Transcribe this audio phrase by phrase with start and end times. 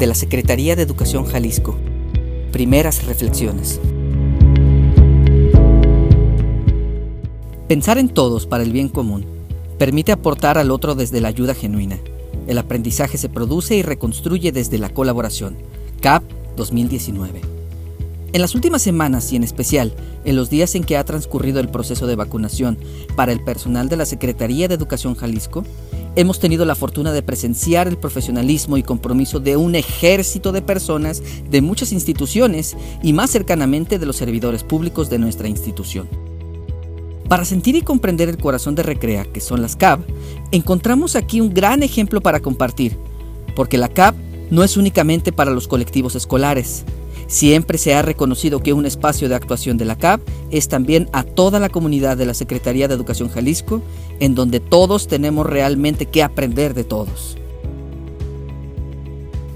[0.00, 1.76] de la Secretaría de Educación Jalisco.
[2.52, 3.78] Primeras reflexiones.
[7.68, 9.26] Pensar en todos para el bien común
[9.78, 11.98] permite aportar al otro desde la ayuda genuina.
[12.46, 15.58] El aprendizaje se produce y reconstruye desde la colaboración.
[16.00, 16.22] CAP
[16.56, 17.42] 2019.
[18.32, 19.92] En las últimas semanas y en especial
[20.24, 22.78] en los días en que ha transcurrido el proceso de vacunación
[23.16, 25.64] para el personal de la Secretaría de Educación Jalisco,
[26.16, 31.22] hemos tenido la fortuna de presenciar el profesionalismo y compromiso de un ejército de personas
[31.48, 36.08] de muchas instituciones y más cercanamente de los servidores públicos de nuestra institución.
[37.28, 40.00] Para sentir y comprender el corazón de Recrea, que son las CAB,
[40.50, 42.96] encontramos aquí un gran ejemplo para compartir,
[43.54, 44.14] porque la CAB
[44.50, 46.84] no es únicamente para los colectivos escolares.
[47.30, 51.22] Siempre se ha reconocido que un espacio de actuación de la CAB es también a
[51.22, 53.82] toda la comunidad de la Secretaría de Educación Jalisco,
[54.18, 57.36] en donde todos tenemos realmente que aprender de todos.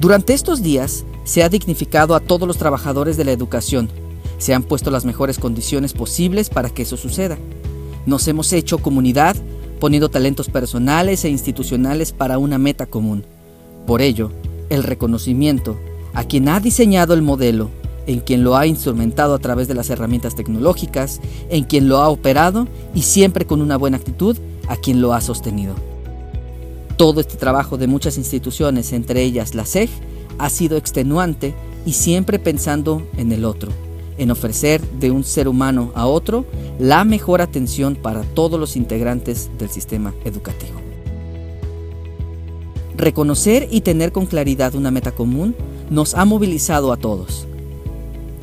[0.00, 3.90] Durante estos días se ha dignificado a todos los trabajadores de la educación,
[4.38, 7.36] se han puesto las mejores condiciones posibles para que eso suceda.
[8.06, 9.36] Nos hemos hecho comunidad
[9.78, 13.24] poniendo talentos personales e institucionales para una meta común.
[13.86, 14.32] Por ello,
[14.70, 15.78] el reconocimiento
[16.14, 17.70] a quien ha diseñado el modelo,
[18.06, 22.08] en quien lo ha instrumentado a través de las herramientas tecnológicas, en quien lo ha
[22.08, 24.36] operado y siempre con una buena actitud
[24.68, 25.74] a quien lo ha sostenido.
[26.96, 29.90] Todo este trabajo de muchas instituciones, entre ellas la SEG,
[30.38, 31.54] ha sido extenuante
[31.86, 33.70] y siempre pensando en el otro
[34.18, 36.44] en ofrecer de un ser humano a otro
[36.78, 40.80] la mejor atención para todos los integrantes del sistema educativo.
[42.96, 45.54] Reconocer y tener con claridad una meta común
[45.90, 47.46] nos ha movilizado a todos.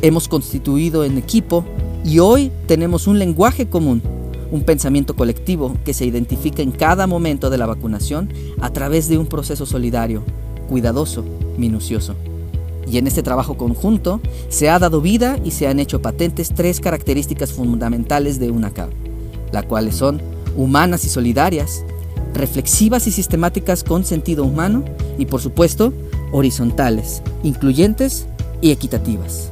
[0.00, 1.64] Hemos constituido en equipo
[2.04, 4.02] y hoy tenemos un lenguaje común,
[4.50, 8.28] un pensamiento colectivo que se identifica en cada momento de la vacunación
[8.60, 10.22] a través de un proceso solidario,
[10.68, 11.24] cuidadoso,
[11.56, 12.14] minucioso.
[12.90, 16.80] Y en este trabajo conjunto se ha dado vida y se han hecho patentes tres
[16.80, 18.90] características fundamentales de una CAB,
[19.52, 20.20] las cuales son
[20.56, 21.84] humanas y solidarias,
[22.34, 24.84] reflexivas y sistemáticas con sentido humano
[25.18, 25.92] y por supuesto
[26.32, 28.26] horizontales, incluyentes
[28.60, 29.48] y equitativas.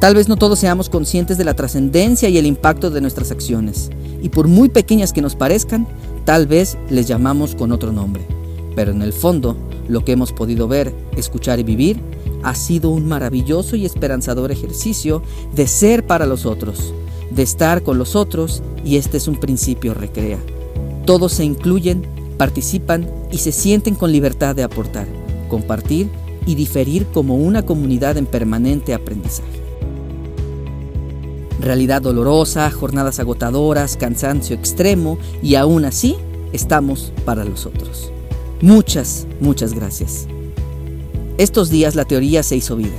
[0.00, 3.90] Tal vez no todos seamos conscientes de la trascendencia y el impacto de nuestras acciones,
[4.22, 5.86] y por muy pequeñas que nos parezcan,
[6.24, 8.26] tal vez les llamamos con otro nombre,
[8.74, 9.56] pero en el fondo
[9.88, 12.00] lo que hemos podido ver, escuchar y vivir
[12.42, 15.22] ha sido un maravilloso y esperanzador ejercicio
[15.54, 16.92] de ser para los otros,
[17.30, 20.38] de estar con los otros y este es un principio recrea.
[21.06, 25.06] Todos se incluyen, participan y se sienten con libertad de aportar,
[25.48, 26.08] compartir
[26.46, 29.60] y diferir como una comunidad en permanente aprendizaje.
[31.60, 36.16] Realidad dolorosa, jornadas agotadoras, cansancio extremo y aún así
[36.52, 38.12] estamos para los otros.
[38.60, 40.26] Muchas, muchas gracias.
[41.38, 42.96] Estos días la teoría se hizo vida.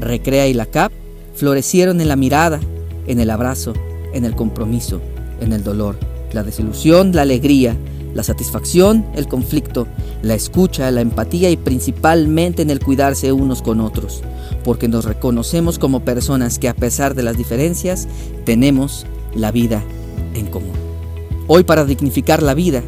[0.00, 0.92] Recrea y la CAP
[1.34, 2.60] florecieron en la mirada,
[3.06, 3.72] en el abrazo,
[4.12, 5.00] en el compromiso,
[5.40, 5.96] en el dolor,
[6.32, 7.76] la desilusión, la alegría,
[8.14, 9.86] la satisfacción, el conflicto,
[10.22, 14.22] la escucha, la empatía y principalmente en el cuidarse unos con otros,
[14.62, 18.08] porque nos reconocemos como personas que a pesar de las diferencias
[18.44, 19.04] tenemos
[19.34, 19.82] la vida
[20.34, 20.72] en común.
[21.46, 22.82] Hoy para dignificar la vida,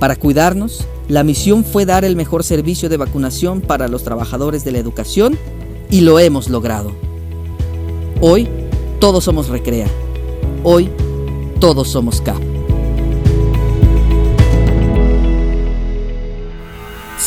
[0.00, 4.72] para cuidarnos, la misión fue dar el mejor servicio de vacunación para los trabajadores de
[4.72, 5.38] la educación
[5.90, 6.92] y lo hemos logrado.
[8.20, 8.48] Hoy
[8.98, 9.88] todos somos Recrea.
[10.62, 10.90] Hoy
[11.58, 12.49] todos somos CAP.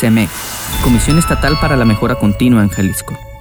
[0.03, 0.29] CEMEC,
[0.83, 3.32] Comisión Estatal para la Mejora Continua en Jalisco.